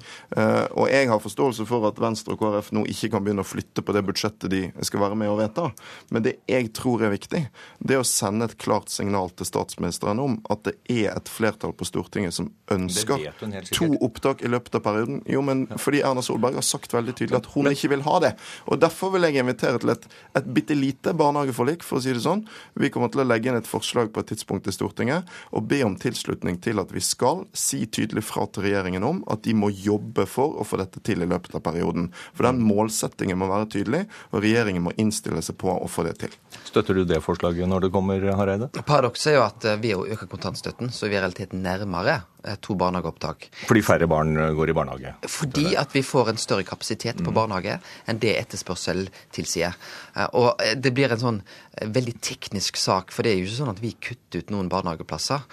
Og 0.78 0.86
jeg 0.90 1.10
har 1.10 1.22
forståelse 1.22 1.66
for 1.69 1.86
at 1.88 2.00
Venstre 2.02 2.36
og 2.36 2.42
KrF 2.42 2.70
nå 2.76 2.84
ikke 2.90 3.10
kan 3.12 3.25
begynne 3.25 3.44
å 3.44 3.48
flytte 3.48 3.84
på 3.84 3.94
det 3.96 4.04
budsjettet 4.06 4.52
de 4.52 4.68
skal 4.87 5.03
være 5.03 5.19
med 5.19 5.31
og 5.31 5.38
vedta. 5.41 5.69
Men 6.15 6.25
det 6.26 6.37
jeg 6.49 6.73
tror 6.76 7.05
er 7.06 7.12
viktig, 7.15 7.43
det 7.79 7.97
er 7.97 8.03
å 8.03 8.06
sende 8.06 8.49
et 8.49 8.56
klart 8.61 8.93
signal 8.93 9.32
til 9.37 9.49
statsministeren 9.49 10.20
om 10.23 10.38
at 10.53 10.65
det 10.69 10.75
er 10.93 11.12
et 11.15 11.31
flertall 11.31 11.75
på 11.76 11.87
Stortinget 11.88 12.37
som 12.37 12.50
ønsker 12.73 13.29
to 13.73 13.91
opptak 14.05 14.43
i 14.44 14.50
løpet 14.50 14.79
av 14.79 14.85
perioden. 14.87 15.23
Jo, 15.29 15.43
men 15.44 15.67
fordi 15.81 16.03
Erna 16.06 16.25
Solberg 16.25 16.59
har 16.59 16.67
sagt 16.67 16.94
veldig 16.94 17.15
tydelig 17.19 17.41
at 17.41 17.50
hun 17.55 17.70
ikke 17.70 17.93
vil 17.94 18.05
ha 18.06 18.19
det. 18.25 18.35
Og 18.69 18.81
Derfor 18.82 19.12
vil 19.15 19.26
jeg 19.26 19.41
invitere 19.43 19.81
til 19.82 19.93
et, 19.93 20.05
et 20.38 20.50
bitte 20.55 20.76
lite 20.76 21.14
barnehageforlik, 21.19 21.85
for 21.87 21.99
å 21.99 22.05
si 22.05 22.14
det 22.14 22.25
sånn. 22.25 22.44
Vi 22.79 22.91
kommer 22.94 23.11
til 23.12 23.25
å 23.25 23.29
legge 23.29 23.50
inn 23.50 23.59
et 23.59 23.69
forslag 23.69 24.12
på 24.14 24.23
et 24.23 24.32
tidspunkt 24.32 24.69
i 24.71 24.75
Stortinget 24.75 25.29
og 25.53 25.67
be 25.71 25.81
om 25.87 25.97
tilslutning 25.99 26.59
til 26.64 26.81
at 26.82 26.93
vi 26.94 27.03
skal 27.05 27.44
si 27.56 27.85
tydelig 27.87 28.25
fra 28.29 28.47
til 28.53 28.67
regjeringen 28.69 29.06
om 29.06 29.23
at 29.32 29.44
de 29.47 29.55
må 29.56 29.71
jobbe 29.73 30.26
for 30.31 30.59
å 30.59 30.67
få 30.67 30.81
dette 30.81 31.03
til 31.05 31.25
i 31.25 31.29
løpet 31.29 31.56
av 31.59 31.64
perioden. 31.67 32.11
For 32.35 32.49
den 32.49 32.62
målsettingen 32.64 33.38
må 33.41 33.50
være 33.50 33.71
tydelig. 33.76 34.05
og 34.32 34.43
regjeringen 34.43 34.57
regjeringen 34.58 34.84
må 34.88 34.94
innstille 34.99 35.43
seg 35.44 35.56
på 35.60 35.70
å 35.72 35.88
få 35.90 36.05
det 36.08 36.19
til. 36.25 36.34
Støtter 36.69 36.99
du 36.99 37.05
det 37.08 37.20
forslaget 37.25 37.69
når 37.69 37.87
det 37.87 37.93
kommer, 37.94 38.25
Hareide? 38.37 38.69
Paradokset 38.87 39.32
er 39.32 39.38
jo 39.38 39.44
at 39.46 39.64
eh, 39.69 39.78
ved 39.81 39.94
å 39.96 40.06
øke 40.08 40.28
kontantstøtten, 40.31 40.90
så 40.93 41.06
er 41.06 41.12
vi 41.12 41.16
i 41.16 41.22
realiteten 41.22 41.62
nærmere 41.64 42.19
eh, 42.44 42.58
to 42.64 42.76
barnehageopptak. 42.78 43.49
Fordi 43.69 43.82
færre 43.87 44.08
barn 44.10 44.34
eh, 44.37 44.50
går 44.56 44.72
i 44.72 44.76
barnehage? 44.76 45.14
Fordi 45.32 45.72
at 45.81 45.94
vi 45.96 46.02
får 46.05 46.32
en 46.32 46.40
større 46.40 46.66
kapasitet 46.69 47.22
på 47.22 47.31
mm. 47.32 47.37
barnehage 47.38 47.78
enn 48.08 48.20
det 48.20 48.34
etterspørsel 48.40 49.06
tilsier. 49.34 49.76
Og 50.37 50.61
det 50.76 50.93
blir 50.96 51.14
en 51.14 51.22
sånn 51.22 51.40
veldig 51.78 52.16
teknisk 52.25 52.76
sak, 52.81 53.14
for 53.14 53.25
det 53.25 53.32
er 53.32 53.40
jo 53.40 53.49
ikke 53.49 53.61
sånn 53.61 53.72
at 53.72 53.82
vi 53.84 53.94
kutter 53.94 54.43
ut 54.43 54.52
noen 54.52 54.70
barnehageplasser. 54.72 55.46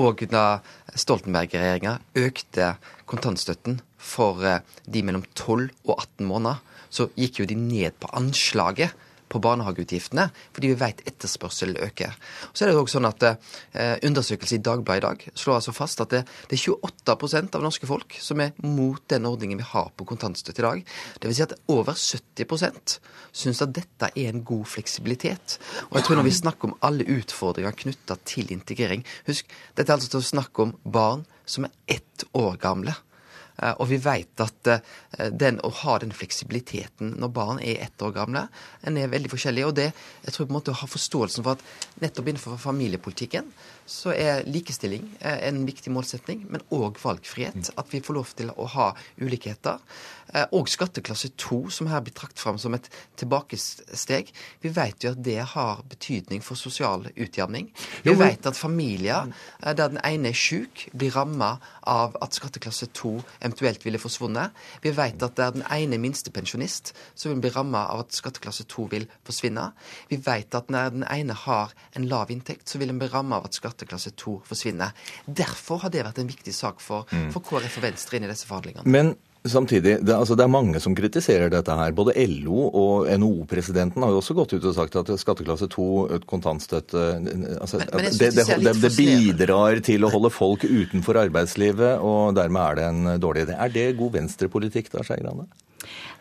Og 0.00 0.24
da 0.32 0.44
Stoltenberg-regjeringa 0.96 1.98
økte 2.18 2.72
kontantstøtten 3.10 3.78
for 4.00 4.40
de 4.40 5.04
mellom 5.04 5.26
12 5.36 5.68
og 5.84 5.94
18 5.98 6.26
måneder, 6.26 6.64
så 6.90 7.08
gikk 7.16 7.42
jo 7.42 7.48
de 7.48 7.56
ned 7.58 7.96
på 8.02 8.10
anslaget 8.18 8.96
på 9.30 9.38
barnehageutgiftene, 9.42 10.26
fordi 10.54 10.72
vi 10.72 10.78
vet 10.80 11.02
etterspørselen 11.06 11.78
øker. 11.84 12.16
Så 12.52 12.64
er 12.64 12.70
det 12.70 12.80
også 12.80 12.98
sånn 12.98 13.08
at 13.08 13.26
eh, 13.28 13.94
Undersøkelse 14.06 14.58
i 14.58 14.62
Dagbladet 14.66 15.00
i 15.00 15.04
dag 15.06 15.38
slår 15.38 15.60
altså 15.60 15.74
fast 15.76 16.02
at 16.02 16.14
det, 16.14 16.22
det, 16.50 16.58
er 16.58 16.74
28% 16.74 17.58
av 17.58 17.64
norske 17.64 17.88
folk 17.88 18.16
som 18.22 18.42
er 18.42 18.56
mot 18.66 19.02
den 19.12 19.28
ordningen 19.30 19.60
vi 19.60 19.68
har 19.70 19.92
på 19.94 20.06
kontantstøtte 20.08 20.64
i 20.64 20.66
dag. 20.66 20.82
Vil 21.22 21.36
si 21.36 21.46
at 21.46 21.54
over 21.70 21.94
70% 21.94 22.96
syns 23.30 23.62
at 23.62 23.74
dette 23.76 24.10
er 24.10 24.32
en 24.32 24.42
god 24.46 24.66
fleksibilitet. 24.72 25.60
Og 25.90 26.00
jeg 26.00 26.08
tror 26.08 26.18
når 26.18 26.26
vi 26.26 26.38
snakker 26.40 26.70
om 26.70 26.78
alle 26.86 27.06
utfordringer 27.20 27.76
knytta 27.84 28.18
til 28.26 28.50
integrering 28.50 29.06
Husk, 29.28 29.46
dette 29.78 29.86
er 29.92 29.98
altså 29.98 30.10
til 30.10 30.22
å 30.24 30.26
snakke 30.26 30.64
om 30.64 30.74
barn 30.82 31.22
som 31.46 31.66
er 31.68 31.98
ett 31.98 32.26
år 32.34 32.58
gamle. 32.62 32.96
Eh, 33.60 33.74
og 33.76 33.90
vi 33.90 33.98
vet 34.02 34.44
at 34.44 34.70
eh, 34.72 35.30
den, 35.30 35.60
å 35.64 35.72
ha 35.82 35.98
den 36.02 36.14
fleksibiliteten 36.16 37.14
når 37.20 37.34
barn 37.36 37.62
er 37.62 37.82
ett 37.86 38.04
år 38.04 38.14
gamle, 38.16 38.46
en 38.86 39.00
er 39.00 39.12
veldig 39.12 39.32
forskjellig. 39.32 39.66
Og 39.68 39.76
det, 39.78 39.90
jeg 40.24 40.36
tror 40.36 40.48
på 40.48 40.54
en 40.54 40.58
måte 40.60 40.74
å 40.74 40.80
ha 40.80 40.90
forståelsen 40.90 41.46
for 41.46 41.58
at 41.58 42.00
nettopp 42.02 42.32
innenfor 42.32 42.60
familiepolitikken 42.60 43.52
så 43.90 44.14
er 44.14 44.46
likestilling 44.46 45.08
eh, 45.18 45.42
en 45.48 45.64
viktig 45.66 45.92
målsetning, 45.92 46.46
men 46.48 46.64
òg 46.74 47.00
valgfrihet. 47.02 47.74
At 47.80 47.92
vi 47.92 48.02
får 48.04 48.16
lov 48.16 48.32
til 48.38 48.54
å 48.54 48.68
ha 48.76 48.92
ulikheter. 49.20 49.82
Og 50.54 50.68
skatteklasse 50.70 51.32
2, 51.42 51.56
som 51.74 51.88
her 51.90 52.04
blir 52.06 52.14
trakt 52.14 52.38
fram 52.38 52.54
som 52.62 52.76
et 52.76 52.84
tilbakesteg. 53.18 54.28
Vi 54.62 54.70
vet 54.70 55.02
jo 55.02 55.10
at 55.10 55.24
det 55.26 55.40
har 55.56 55.80
betydning 55.90 56.38
for 56.46 56.54
sosial 56.54 57.08
utjevning. 57.10 57.66
Vi 58.06 58.14
vet 58.14 58.46
at 58.46 58.54
familier 58.54 59.32
der 59.58 59.74
den 59.80 59.98
ene 60.06 60.30
er 60.30 60.38
syk, 60.38 60.84
blir 60.94 61.16
ramma 61.16 61.56
av 61.82 62.14
at 62.22 62.38
skatteklasse 62.38 62.92
2 62.94 63.16
eventuelt 63.50 63.84
ville 63.84 64.00
forsvunnet. 64.00 64.56
Vi 64.82 64.92
vet 64.96 65.22
at 65.22 65.36
det 65.36 65.44
er 65.44 65.56
den 65.56 65.66
ene 65.74 65.98
minstepensjonist 66.00 66.94
som 67.14 67.32
vil 67.32 67.42
bli 67.44 67.52
ramma 67.54 67.86
av 67.92 68.04
at 68.04 68.16
skatteklasse 68.16 68.66
2 68.70 68.86
vil 68.94 69.08
forsvinne. 69.26 69.70
Vi 70.10 70.20
vet 70.24 70.54
at 70.56 70.70
når 70.70 70.94
den 70.94 71.06
ene 71.10 71.36
har 71.46 71.74
en 71.98 72.08
lav 72.10 72.30
inntekt, 72.30 72.68
så 72.68 72.80
vil 72.80 72.92
en 72.92 73.00
bli 73.00 73.10
ramma 73.10 73.40
av 73.40 73.50
at 73.50 73.58
skatteklasse 73.58 74.14
2 74.20 74.40
forsvinner. 74.48 74.94
Derfor 75.26 75.84
har 75.84 75.92
det 75.92 76.06
vært 76.06 76.22
en 76.22 76.30
viktig 76.30 76.54
sak 76.54 76.80
for, 76.84 77.08
mm. 77.10 77.30
for 77.34 77.44
KrF 77.44 77.80
og 77.80 77.88
Venstre 77.88 78.18
inn 78.18 78.28
i 78.28 78.32
disse 78.32 78.48
forhandlingene. 78.48 78.86
Men 78.90 79.14
Samtidig, 79.48 79.94
det, 80.04 80.12
altså 80.12 80.34
det, 80.36 80.44
er 80.44 80.52
mange 80.52 80.80
som 80.84 80.92
kritiserer 80.92 81.48
dette 81.48 81.72
her. 81.72 81.94
Både 81.96 82.12
LO 82.28 82.66
og 82.76 83.06
NHO-presidenten 83.08 84.04
har 84.04 84.12
jo 84.12 84.18
også 84.20 84.36
gått 84.36 84.52
ut 84.52 84.66
og 84.68 84.74
sagt 84.76 84.98
at 85.00 85.12
skatteklasse 85.22 85.68
2, 85.72 85.86
kontantstøtte 86.28 87.04
altså, 87.56 87.80
men, 87.80 87.94
men 88.02 88.18
det, 88.20 88.30
det, 88.36 88.74
det, 88.82 88.92
bidrar 88.98 89.80
til 89.86 90.04
å 90.04 90.12
holde 90.12 90.32
folk 90.34 90.66
utenfor 90.68 91.22
arbeidslivet, 91.22 92.04
og 92.04 92.36
dermed 92.36 92.66
er 92.66 92.76
det 92.76 92.86
en 92.90 93.14
dårlig 93.22 93.46
idé. 93.48 93.56
Er 93.56 93.72
det 93.72 93.86
god 94.02 94.18
venstrepolitikk 94.18 94.92
da, 94.92 95.06
Skei 95.08 95.22
Grande? 95.24 95.48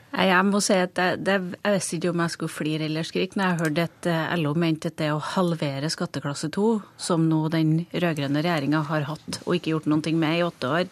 Jeg 0.10 0.46
må 0.48 0.58
si 0.64 0.74
at 0.74 0.96
det, 0.98 1.22
det, 1.22 1.36
Jeg 1.62 1.76
visste 1.76 1.98
ikke 2.00 2.12
om 2.14 2.22
jeg 2.24 2.34
skulle 2.34 2.54
flire 2.54 2.86
eller 2.88 3.06
skrike 3.06 3.38
når 3.38 3.46
jeg 3.46 3.60
hørte 3.60 3.84
at 3.86 4.08
eh, 4.10 4.32
LO 4.42 4.56
mente 4.58 4.90
at 4.90 4.98
det 4.98 5.12
å 5.14 5.22
halvere 5.36 5.92
skatteklasse 5.94 6.50
2, 6.56 6.70
som 6.98 7.28
nå 7.30 7.44
den 7.54 7.76
rød-grønne 7.94 8.42
regjeringa 8.42 8.82
har 8.90 9.06
hatt 9.12 9.40
og 9.44 9.54
ikke 9.56 9.76
gjort 9.76 9.90
noe 9.92 10.14
med 10.18 10.40
i 10.40 10.46
åtte 10.48 10.72
år, 10.80 10.90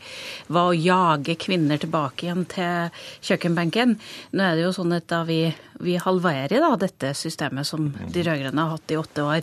var 0.53 0.69
å 0.69 0.77
jage 0.77 1.38
kvinner 1.41 1.81
tilbake 1.81 2.27
igjen 2.27 2.45
til 2.51 3.01
kjøkkenbenken. 3.25 3.97
Nå 4.38 4.45
er 4.45 4.57
det 4.59 4.67
jo 4.67 4.75
sånn 4.77 4.93
at 5.00 5.09
da 5.09 5.24
vi, 5.25 5.41
vi 5.79 5.98
halverer 6.01 6.62
da 6.63 6.72
dette 6.79 7.13
systemet 7.17 7.67
som 7.67 7.89
de 8.13 8.24
rød-grønne 8.25 8.63
har 8.63 8.77
hatt 8.77 8.93
i 8.93 9.00
åtte 9.00 9.25
år. 9.25 9.41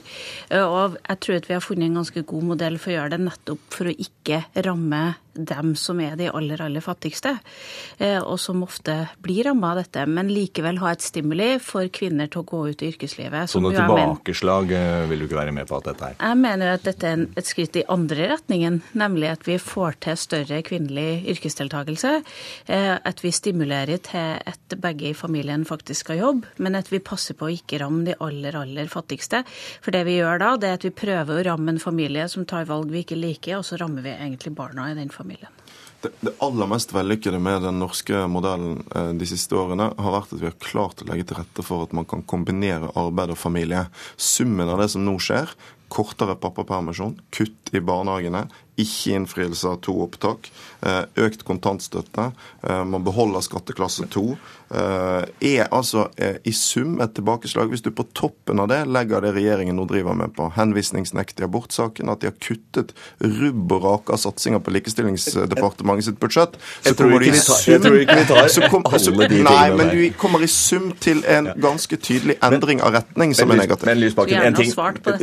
Eh, 0.51 0.65
og 0.65 0.99
jeg 1.01 1.21
tror 1.25 1.41
at 1.41 1.51
vi 1.51 1.57
har 1.57 1.65
funnet 1.65 1.91
en 1.91 2.01
ganske 2.01 2.25
god 2.31 2.49
modell 2.55 2.79
for 2.81 2.93
å 2.93 2.97
gjøre 2.99 3.15
det 3.15 3.21
nettopp 3.29 3.69
for 3.75 3.91
å 3.91 3.99
ikke 4.07 4.45
ramme 4.67 5.05
dem 5.35 5.73
som 5.75 5.99
er 5.99 6.13
de 6.15 6.29
aller, 6.31 6.61
aller 6.63 6.83
fattigste, 6.85 7.33
eh, 7.99 8.21
og 8.21 8.37
som 8.39 8.61
ofte 8.63 8.95
blir 9.23 9.49
ramma 9.49 9.73
av 9.73 9.81
dette, 9.81 10.05
men 10.07 10.29
likevel 10.31 10.79
ha 10.79 10.93
et 10.95 11.03
stimuli 11.03 11.57
for 11.59 11.89
kvinner 11.91 12.31
til 12.31 12.45
å 12.45 12.47
gå 12.47 12.61
ut 12.71 12.85
i 12.85 12.93
yrkeslivet. 12.93 13.51
Så 13.51 13.59
noe 13.63 13.75
tilbakeslag 13.75 14.71
eh, 14.79 15.07
vil 15.11 15.25
du 15.25 15.27
ikke 15.27 15.41
være 15.41 15.57
med 15.57 15.67
på 15.67 15.81
at 15.81 15.89
dette 15.91 16.13
er? 16.13 16.19
Jeg 16.21 16.39
mener 16.39 16.77
at 16.77 16.87
dette 16.87 17.11
er 17.11 17.25
et 17.35 17.51
skritt 17.51 17.81
i 17.81 17.87
andre 17.91 18.29
retningen, 18.37 18.79
nemlig 18.95 19.33
at 19.33 19.49
vi 19.49 19.59
får 19.59 19.99
til 20.07 20.21
større 20.23 20.63
kvinnelig 20.67 21.25
yrkesdeltakelse. 21.35 22.15
At 22.71 23.21
vi 23.25 23.31
stimulerer 23.35 23.99
til 24.07 24.39
at 24.39 24.77
begge 24.81 25.11
i 25.11 25.17
familien 25.19 25.67
faktisk 25.67 26.05
skal 26.05 26.21
jobbe, 26.21 26.24
men 26.57 26.79
at 26.79 26.91
vi 26.93 27.03
passer 27.05 27.37
på 27.39 27.49
å 27.49 27.55
ikke 27.55 27.81
ramme 27.83 28.05
de 28.09 28.17
aller, 28.25 28.57
aller 28.59 28.91
fattigste. 28.93 29.43
For 29.85 29.95
det 29.95 30.05
vi 30.09 30.19
gjør 30.19 30.41
da, 30.43 30.55
det 30.61 30.71
er 30.71 30.79
at 30.79 30.87
vi 30.87 30.95
prøver 30.95 31.41
å 31.41 31.47
ramme 31.51 31.75
en 31.75 31.83
familie 31.83 32.27
som 32.33 32.47
tar 32.49 32.69
valg 32.71 32.93
vi 32.93 33.05
ikke 33.05 33.19
liker, 33.19 33.59
og 33.59 33.69
så 33.69 33.79
rammer 33.81 34.05
vi 34.07 34.15
egentlig 34.15 34.55
barna 34.57 34.91
i 34.91 34.99
den 34.99 35.13
familien. 35.13 35.53
Det, 36.05 36.11
det, 36.21 36.35
aller 36.45 36.69
mest 36.69 36.91
vellykkede 36.93 37.39
med 37.41 37.63
den 37.65 37.79
norske 37.81 38.27
modellen 38.29 38.83
eh, 38.93 39.13
de 39.17 39.29
siste 39.29 39.57
årene 39.57 39.87
har 39.97 40.13
vært 40.19 40.35
at 40.35 40.43
vi 40.43 40.51
har 40.51 40.59
klart 40.61 41.01
å 41.01 41.07
legge 41.09 41.31
til 41.31 41.39
rette 41.39 41.65
for 41.65 41.87
at 41.87 41.95
man 41.97 42.05
kan 42.09 42.25
kombinere 42.29 42.91
arbeid 43.01 43.33
og 43.33 43.41
familie. 43.41 43.87
Summen 44.21 44.69
av 44.69 44.83
det 44.83 44.91
som 44.93 45.07
nå 45.07 45.17
skjer, 45.17 45.55
kortere 45.95 46.35
pappapermisjon, 46.41 47.17
kutt 47.35 47.71
i 47.75 47.83
barnehagene, 47.85 48.47
ikke 48.81 49.15
innfrielse 49.15 49.69
av 49.71 49.81
to 49.87 49.95
opptak, 50.03 50.51
eh, 50.83 51.05
økt 51.27 51.45
kontantstøtte, 51.47 52.33
eh, 52.63 52.85
man 52.85 53.05
beholder 53.07 53.45
skatteklasse 53.47 54.09
to, 54.11 54.37
Eh, 54.75 55.25
er 55.55 55.69
altså 55.71 56.09
i 56.45 56.53
sum 56.57 56.97
et 57.05 57.13
tilbakeslag. 57.15 57.69
Hvis 57.71 57.83
du 57.85 57.91
på 57.95 58.07
toppen 58.17 58.59
av 58.63 58.71
det 58.73 58.81
legger 58.91 59.23
det 59.23 59.35
regjeringen 59.37 59.77
nå 59.79 59.85
driver 59.87 60.17
med 60.19 60.33
på 60.35 60.49
henvisningsnekt 60.57 61.43
i 61.43 61.45
abortsaken, 61.47 62.11
at 62.11 62.25
de 62.25 62.31
har 62.31 62.37
kuttet 62.43 62.95
rubb 63.21 63.75
og 63.77 63.85
rake 63.85 64.17
av 64.17 64.23
satsinger 64.25 64.63
på 64.65 64.75
Likestillingsdepartementet 64.75 66.09
sitt 66.09 66.19
budsjett, 66.23 66.57
så 66.83 66.95
kommer 66.97 67.23
du 67.23 67.29
i 67.29 67.39
sum 67.39 67.85
Nei, 69.45 69.69
men 69.77 69.93
du 69.93 70.01
kommer 70.19 70.43
i 70.43 70.49
sum 70.51 70.91
til 71.03 71.23
en 71.31 71.53
ganske 71.61 71.99
tydelig 72.01 72.39
endring 72.43 72.83
av 72.83 72.97
retning 72.97 73.35
som 73.37 73.53
er 73.53 73.63
negativ. 73.63 73.91
Men 73.93 74.01
Lysbakken, 74.01 74.49
en 74.49 74.59
ting, 74.59 74.73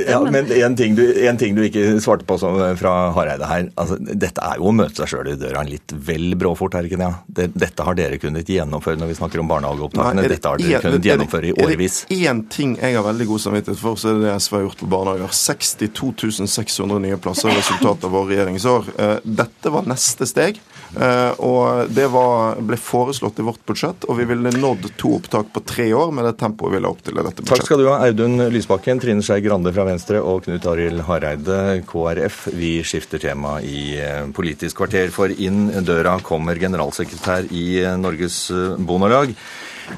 ja, 0.06 0.22
men 0.24 0.48
en 0.66 0.76
ting, 0.78 0.96
du, 0.98 1.04
en 1.28 1.38
ting 1.40 1.56
du 1.58 1.64
ikke 1.66 2.00
svarte 2.04 2.26
på 2.28 2.38
fra 2.80 2.94
Hareide 3.16 3.48
her. 3.50 3.68
Altså, 3.80 3.98
dette 4.00 4.44
er 4.44 4.60
jo 4.60 4.70
å 4.70 4.76
møte 4.76 5.02
seg 5.02 5.12
sjøl 5.14 5.32
i 5.34 5.38
døra 5.40 5.64
litt 5.68 5.94
vel 6.08 6.36
bråfort, 6.40 6.76
er 6.78 6.86
det 6.86 6.92
ikke 6.92 7.02
det? 7.02 7.48
Dette 7.62 7.88
har 7.88 7.98
dere 7.98 8.20
kunnet 8.22 8.50
gjennomføre 8.50 9.00
når 9.02 9.12
vi 9.12 9.18
snakker 9.20 9.44
om 9.44 9.52
barnehageopptakene. 9.52 10.28
Dette 10.32 10.54
har 10.54 10.62
dere 10.62 10.84
kunnet 10.86 11.10
gjennomføre 11.12 11.52
i 11.52 11.56
årevis. 11.56 12.04
Er 12.08 12.16
det 12.16 12.30
én 12.32 12.44
ting 12.52 12.76
jeg 12.80 12.98
har 12.98 13.08
veldig 13.08 13.30
god 13.32 13.46
samvittighet 13.46 13.82
for, 13.82 14.00
så 14.00 14.12
er 14.12 14.20
det 14.20 14.28
det 14.30 14.38
SV 14.42 14.58
har 14.58 14.66
gjort 14.68 14.84
på 14.84 14.92
barnehager. 14.92 15.36
62 15.42 16.48
600 16.52 17.04
nye 17.08 17.20
plasser 17.22 17.52
er 17.52 17.60
resultatet 17.62 18.08
av 18.08 18.16
vår 18.16 18.30
regjeringsår. 18.34 18.94
Eh, 18.98 19.18
dette 19.42 19.74
var 19.74 19.90
neste 19.90 20.28
steg. 20.30 20.62
Eh, 21.00 21.40
og 21.40 21.92
det 21.96 22.08
var, 22.12 22.60
ble 22.68 22.78
foreslått 22.80 23.40
i 23.40 23.46
vårt 23.48 23.62
budsjett, 23.68 24.06
og 24.10 24.18
vi 24.20 24.26
ville 24.28 24.52
nådd 24.52 24.90
to 25.00 25.14
opptak 25.20 25.54
på 25.56 25.64
tre 25.64 25.88
år 25.96 26.12
med 26.16 26.28
det 26.28 26.34
tempoet 26.42 26.76
vi 26.76 26.82
la 26.84 26.92
opp 26.92 27.00
til 27.06 27.16
i 27.16 27.24
dette 27.24 27.40
budsjettet. 27.40 27.54
Takk 27.54 27.70
skal 27.70 27.84
du 27.84 27.88
ha, 27.88 27.98
Audun 28.08 28.44
Lysbakken, 28.52 29.00
Trine 29.04 29.24
Skei 29.26 29.40
Grande 29.46 29.72
fra 29.76 29.88
Venstre 29.88 30.20
og 30.20 30.44
Knut 30.48 30.68
Arild 30.68 31.06
Hareide, 31.08 31.62
KrF. 31.88 32.44
Vi 32.58 32.74
skifter 32.88 33.24
tema 33.24 33.58
i 33.64 33.96
eh, 34.02 34.28
Politisk 34.36 34.82
kvarter, 34.82 35.14
for 35.16 35.32
inn 35.32 35.70
døra 35.88 36.18
kommer 36.26 36.60
generalsekretær 36.60 37.48
i 37.56 37.68
Norges 38.02 38.44
Bondelag. 38.78 39.36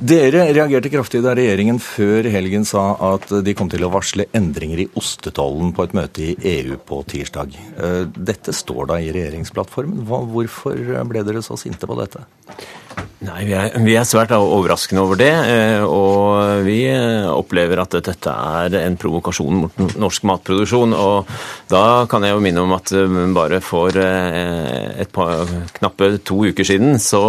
Dere 0.03 0.45
reagerte 0.53 0.89
kraftig 0.91 1.21
da 1.23 1.33
regjeringen 1.37 1.79
før 1.81 2.27
helgen 2.33 2.65
sa 2.67 2.83
at 3.13 3.29
de 3.45 3.55
kom 3.57 3.69
til 3.71 3.85
å 3.85 3.91
varsle 3.93 4.25
endringer 4.35 4.83
i 4.83 4.87
ostetollen 4.99 5.73
på 5.75 5.85
et 5.87 5.95
møte 5.97 6.23
i 6.25 6.35
EU 6.57 6.77
på 6.87 7.01
tirsdag. 7.11 7.57
Eh, 7.77 8.03
dette 8.15 8.55
står 8.55 8.89
da 8.93 8.99
i 8.99 9.11
regjeringsplattformen. 9.15 10.05
Hvorfor 10.07 10.79
ble 11.09 11.25
dere 11.27 11.43
så 11.45 11.59
sinte 11.59 11.89
på 11.89 11.99
dette? 11.99 12.25
Nei, 13.23 13.45
vi 13.47 13.53
er, 13.55 13.75
vi 13.85 13.93
er, 13.95 14.03
svært 14.07 14.33
overraskende 14.35 15.03
over 15.03 15.19
det. 15.19 15.31
Eh, 15.31 15.83
og 15.87 16.65
vi 16.65 16.81
opplever 17.31 17.79
at 17.83 17.95
dette 18.03 18.33
er 18.33 18.75
en 18.81 18.97
provokasjon 18.99 19.61
mot 19.61 19.95
norsk 20.01 20.25
matproduksjon. 20.27 20.95
Og 20.97 21.29
da 21.71 22.03
kan 22.11 22.25
jeg 22.25 22.35
jo 22.35 22.43
minne 22.43 22.65
om 22.65 22.75
at 22.75 22.91
eh, 22.97 23.15
bare 23.35 23.61
for 23.63 23.95
eh, 23.95 24.99
et 25.05 25.13
par, 25.15 25.47
knappe 25.79 26.17
to 26.27 26.41
uker 26.51 26.67
siden 26.67 26.99
så, 26.99 27.23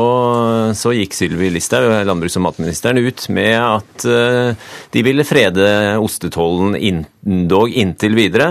så 0.74 0.94
gikk 0.96 1.14
Sylvi 1.14 1.52
Listhaug, 1.54 1.92
landbruks- 2.08 2.40
og 2.40 2.48
matministeren, 2.48 2.98
ut 2.98 3.28
med 3.34 3.54
at 3.54 4.06
de 4.94 5.02
ville 5.06 5.24
frede 5.26 5.66
ostetollen 6.02 6.74
inn, 6.74 7.04
dog 7.24 7.72
inntil 7.72 8.16
videre, 8.18 8.50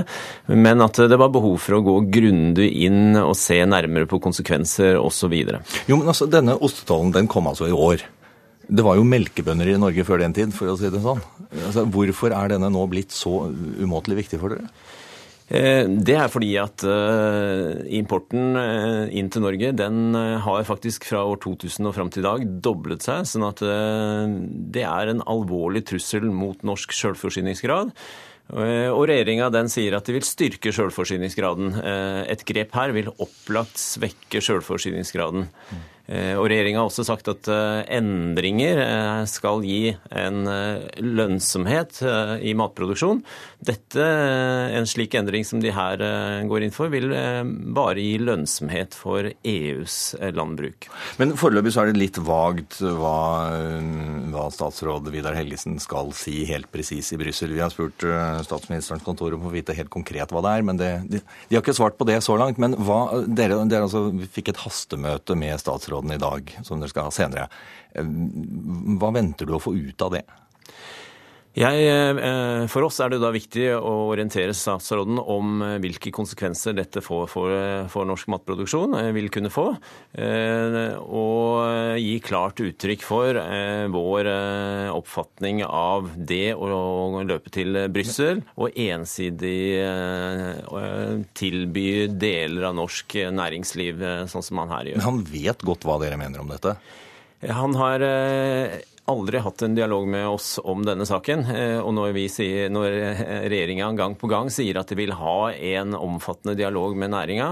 men 0.50 0.82
at 0.82 0.98
det 1.10 1.20
var 1.20 1.32
behov 1.34 1.60
for 1.62 1.78
å 1.78 1.84
gå 1.86 1.98
grundig 2.14 2.70
inn 2.88 3.18
og 3.22 3.36
se 3.38 3.60
nærmere 3.70 4.10
på 4.10 4.22
konsekvenser 4.24 4.98
osv. 5.02 5.36
Jo, 5.88 6.00
men 6.00 6.10
altså, 6.10 6.30
denne 6.32 6.58
ostetollen 6.58 7.14
den 7.16 7.30
kom 7.32 7.50
altså 7.52 7.70
i 7.70 7.76
år. 7.76 8.06
Det 8.64 8.84
var 8.86 8.98
jo 8.98 9.06
melkebønder 9.08 9.74
i 9.74 9.80
Norge 9.80 10.06
før 10.08 10.24
den 10.24 10.36
tid, 10.36 10.54
for 10.56 10.72
å 10.72 10.78
si 10.80 10.90
det 10.90 11.04
sånn. 11.04 11.22
Altså, 11.52 11.86
hvorfor 11.94 12.34
er 12.34 12.56
denne 12.56 12.72
nå 12.74 12.84
blitt 12.90 13.14
så 13.14 13.46
umåtelig 13.84 14.24
viktig 14.24 14.42
for 14.42 14.56
dere? 14.56 14.72
Eh, 15.54 15.84
det 15.86 16.16
er 16.16 16.32
fordi 16.32 16.54
at 16.58 16.86
eh, 16.88 17.84
importen 18.00 18.56
eh, 18.58 19.12
inn 19.20 19.28
til 19.30 19.44
Norge 19.44 19.74
den 19.76 20.16
har 20.16 20.64
faktisk 20.66 21.06
fra 21.10 21.26
år 21.28 21.42
2000 21.44 21.90
og 21.90 21.96
fram 21.98 22.12
til 22.14 22.24
i 22.24 22.28
dag 22.30 22.46
doblet 22.64 23.04
seg. 23.06 23.28
sånn 23.28 23.46
at 23.50 23.62
det 23.62 24.86
er 24.88 25.12
en 25.12 25.26
alvorlig 25.30 25.84
trussel 25.90 26.30
mot 26.32 26.64
norsk 26.64 26.96
sjølforsyningsgrad. 26.96 27.92
Og 28.52 29.06
regjeringa 29.08 29.48
sier 29.72 29.96
at 29.98 30.06
de 30.06 30.18
vil 30.18 30.26
styrke 30.28 30.74
sjølforsyningsgraden. 30.76 31.78
Et 32.30 32.44
grep 32.46 32.76
her 32.76 32.92
vil 32.94 33.10
opplagt 33.16 33.80
svekke 33.80 34.42
sjølforsyningsgraden. 34.44 35.48
Eh, 35.48 35.93
og 36.04 36.50
Regjeringa 36.52 36.82
har 36.82 36.90
også 36.90 37.06
sagt 37.08 37.30
at 37.32 37.48
eh, 37.48 37.86
endringer 37.96 38.80
eh, 38.84 39.22
skal 39.32 39.64
gi 39.64 39.94
en 40.12 40.44
lønnsomhet 41.00 42.02
i 42.44 42.52
matproduksjon. 42.60 43.22
Dette, 43.64 44.04
En 44.04 44.88
slik 44.90 45.16
endring 45.16 45.46
som 45.48 45.62
de 45.64 45.72
her 45.72 46.02
går 46.50 46.66
inn 46.66 46.74
for, 46.76 46.92
vil 46.92 47.08
bare 47.76 48.02
gi 48.04 48.18
lønnsomhet 48.20 48.96
for 48.98 49.30
EUs 49.32 49.98
landbruk. 50.36 50.90
Men 51.22 51.36
foreløpig 51.40 51.72
så 51.72 51.84
er 51.84 51.92
det 51.92 52.02
litt 52.02 52.20
vagt 52.20 52.82
hva, 52.84 53.22
hva 54.34 54.46
statsråd 54.52 55.08
Vidar 55.14 55.38
Helgesen 55.38 55.80
skal 55.82 56.12
si 56.18 56.44
helt 56.50 56.68
presis 56.74 57.14
i 57.16 57.20
Brussel. 57.22 57.56
Vi 57.56 57.64
har 57.64 57.72
spurt 57.72 58.04
statsministerens 58.44 59.06
kontor 59.08 59.38
om 59.38 59.48
å 59.48 59.54
vite 59.54 59.78
helt 59.78 59.94
konkret 59.94 60.36
hva 60.36 60.44
det 60.44 60.56
er, 60.58 60.68
men 60.68 60.82
det, 60.82 60.92
de, 61.08 61.24
de, 61.24 61.56
har 61.56 61.64
ikke 61.64 61.78
svart 61.80 61.98
på 62.00 62.10
det 62.10 62.20
så 62.26 62.36
langt. 62.42 62.60
Men 62.62 62.76
hva, 62.76 63.24
dere, 63.24 63.64
dere 63.72 63.88
altså 63.88 64.10
fikk 64.36 64.52
et 64.52 64.64
hastemøte 64.66 65.40
med 65.40 65.62
statsråd 65.64 65.93
statsråden 65.94 66.12
i 66.12 66.18
dag, 66.18 66.60
som 66.64 66.80
dere 66.80 66.90
skal 66.90 67.08
ha 67.08 67.12
senere. 67.12 67.48
Hva 69.00 69.12
venter 69.14 69.46
du 69.46 69.54
å 69.56 69.62
få 69.62 69.76
ut 69.76 70.02
av 70.02 70.14
det? 70.14 70.24
Jeg, 71.54 71.84
eh, 71.86 72.64
for 72.66 72.88
oss 72.88 72.96
er 73.04 73.12
det 73.14 73.20
da 73.22 73.30
viktig 73.30 73.68
å 73.78 73.92
orientere 74.10 74.56
statsråden 74.58 75.20
om 75.22 75.60
eh, 75.62 75.76
hvilke 75.84 76.10
konsekvenser 76.10 76.74
dette 76.74 77.04
får 77.06 77.28
for, 77.30 77.54
for 77.94 78.10
norsk 78.10 78.32
matproduksjon, 78.34 78.96
vil 79.14 79.30
kunne 79.34 79.52
få. 79.54 79.68
Og 81.04 82.00
gi 82.02 82.16
klart 82.26 82.62
uttrykk 82.64 83.06
for 83.06 83.38
vår 83.94 84.30
oppfatning 84.94 85.62
av 85.68 86.10
det 86.18 86.56
å 86.58 87.22
løpe 87.22 87.54
til 87.54 87.78
Brussel 87.94 88.42
og 88.58 88.74
ensidig 88.74 89.78
tilby 91.38 91.88
deler 92.10 92.70
av 92.70 92.78
norsk 92.82 93.18
næringsliv, 93.34 94.02
sånn 94.32 94.46
som 94.46 94.64
han 94.64 94.74
her 94.74 94.90
gjør. 94.90 95.02
Men 95.02 95.10
han 95.10 95.22
vet 95.30 95.68
godt 95.70 95.86
hva 95.86 96.00
dere 96.02 96.18
mener 96.22 96.42
om 96.42 96.50
dette? 96.54 96.78
Han 97.44 97.76
har 97.76 98.08
aldri 99.12 99.42
hatt 99.44 99.64
en 99.66 99.76
dialog 99.76 100.08
med 100.08 100.28
oss 100.32 100.56
om 100.64 100.84
denne 100.86 101.08
saken. 101.08 101.46
Og 101.84 101.92
når, 101.96 102.20
sier, 102.32 102.70
når 102.72 102.98
regjeringa 103.52 103.92
gang 104.00 104.18
på 104.20 104.30
gang 104.32 104.52
sier 104.54 104.80
at 104.80 104.92
de 104.92 105.00
vil 105.00 105.16
ha 105.20 105.38
en 105.54 105.98
omfattende 105.98 106.56
dialog 106.60 106.96
med 107.00 107.12
næringa, 107.12 107.50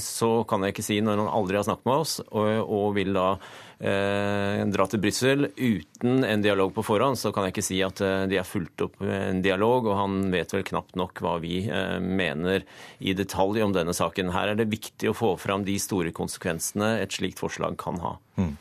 så 0.00 0.30
kan 0.48 0.64
jeg 0.64 0.76
ikke 0.76 0.86
si 0.86 1.00
når 1.04 1.20
han 1.20 1.34
aldri 1.40 1.60
har 1.60 1.68
snakket 1.68 1.90
med 1.90 2.04
oss, 2.04 2.14
og 2.30 2.94
vil 2.96 3.12
da 3.16 3.34
eh, 3.80 4.60
dra 4.68 4.86
til 4.90 5.00
Brussel 5.02 5.48
uten 5.56 6.24
en 6.24 6.44
dialog 6.44 6.72
på 6.76 6.84
forhånd, 6.84 7.18
så 7.18 7.32
kan 7.32 7.46
jeg 7.46 7.54
ikke 7.54 7.66
si 7.66 7.80
at 7.84 8.02
eh, 8.04 8.24
de 8.30 8.38
har 8.40 8.48
fulgt 8.48 8.84
opp 8.84 9.00
en 9.04 9.42
dialog, 9.44 9.88
og 9.88 9.98
han 9.98 10.18
vet 10.32 10.52
vel 10.54 10.66
knapt 10.66 10.98
nok 11.00 11.22
hva 11.24 11.36
vi 11.42 11.62
eh, 11.66 11.96
mener 12.00 12.66
i 12.98 13.16
detalj 13.16 13.64
om 13.64 13.74
denne 13.76 13.96
saken. 13.96 14.32
Her 14.36 14.52
er 14.52 14.60
det 14.60 14.70
viktig 14.72 15.10
å 15.10 15.16
få 15.16 15.34
fram 15.40 15.64
de 15.68 15.78
store 15.80 16.14
konsekvensene 16.16 16.98
et 17.00 17.16
slikt 17.16 17.40
forslag 17.42 17.78
kan 17.80 18.00
ha. 18.04 18.16
Mm. 18.40 18.54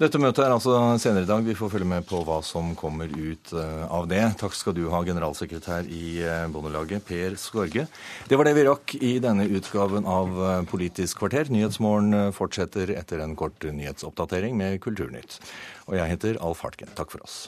Dette 0.00 0.20
møtet 0.20 0.44
er 0.44 0.54
altså 0.54 0.78
senere 1.02 1.26
i 1.26 1.28
dag. 1.28 1.44
Vi 1.44 1.56
får 1.58 1.65
følge 1.72 1.88
med 1.90 2.06
på 2.08 2.20
hva 2.26 2.38
som 2.46 2.74
kommer 2.78 3.10
ut 3.10 3.52
eh, 3.56 3.84
av 3.86 4.08
det. 4.10 4.22
Takk 4.40 4.56
skal 4.56 4.76
du 4.76 4.84
ha, 4.92 5.02
generalsekretær 5.06 5.88
i 5.90 6.20
Bondelaget, 6.52 7.04
Per 7.08 7.36
Skorge. 7.40 7.86
Det 8.28 8.38
var 8.38 8.48
det 8.48 8.56
vi 8.58 8.66
rakk 8.68 8.96
i 9.00 9.12
denne 9.22 9.48
utgaven 9.58 10.08
av 10.08 10.40
Politisk 10.70 11.22
kvarter. 11.22 11.50
Nyhetsmorgen 11.52 12.32
fortsetter 12.36 12.94
etter 12.96 13.22
en 13.24 13.36
kort 13.38 13.64
nyhetsoppdatering 13.66 14.56
med 14.58 14.80
Kulturnytt. 14.84 15.40
Og 15.86 15.98
jeg 16.00 16.16
heter 16.16 16.42
Alf 16.44 16.64
Hartken. 16.66 16.90
Takk 16.98 17.14
for 17.14 17.26
oss. 17.26 17.46